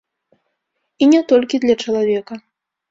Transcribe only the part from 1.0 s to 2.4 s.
І не толькі для чалавека.